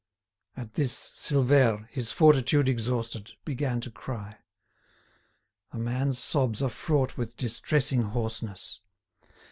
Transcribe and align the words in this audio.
At 0.57 0.73
this 0.73 1.11
Silvère, 1.15 1.87
his 1.89 2.11
fortitude 2.11 2.67
exhausted, 2.67 3.33
began 3.45 3.79
to 3.81 3.91
cry. 3.91 4.39
A 5.71 5.77
man's 5.77 6.17
sobs 6.17 6.63
are 6.63 6.71
fraught 6.71 7.17
with 7.17 7.37
distressing 7.37 8.01
hoarseness. 8.01 8.81